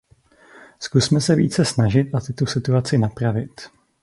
[0.79, 3.51] Zkusme se více snažit a tuto situaci napravit.